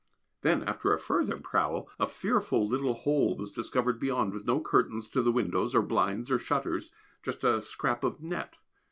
[0.41, 5.07] Then, after a further prowl, a fearful little hole was discovered beyond, with no curtains
[5.09, 8.55] to the windows, or blinds, or shutters, just a scrap of net.